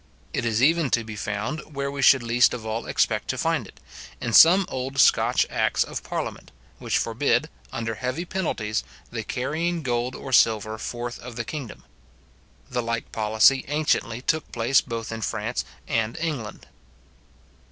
[0.33, 3.67] It is even to be found, where we should least of all expect to find
[3.67, 3.79] it,
[4.19, 10.15] in some old Scotch acts of Parliament, which forbid, under heavy penalties, the carrying gold
[10.15, 11.83] or silver forth of the kingdom.
[12.67, 16.65] The like policy anciently took place both in France and England.